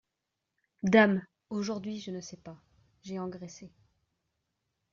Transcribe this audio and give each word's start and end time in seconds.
Dame! 0.81 1.23
aujourd’hui, 1.51 1.99
je 1.99 2.09
ne 2.09 2.21
sais 2.21 2.37
pas… 2.37 2.59
j’ai 3.03 3.19
engraissé… 3.19 3.71